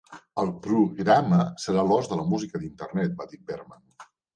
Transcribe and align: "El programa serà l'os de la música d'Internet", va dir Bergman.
"El 0.43 0.47
programa 0.67 1.39
serà 1.67 1.85
l'os 1.93 2.13
de 2.15 2.21
la 2.23 2.29
música 2.33 2.67
d'Internet", 2.67 3.19
va 3.23 3.33
dir 3.33 3.45
Bergman. 3.51 3.91